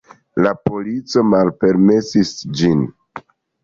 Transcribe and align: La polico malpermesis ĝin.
La 0.45 0.53
polico 0.69 1.25
malpermesis 1.33 2.35
ĝin. 2.57 2.85